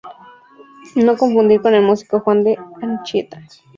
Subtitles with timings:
[0.95, 3.39] No confundir con el músico Juan de Anchieta.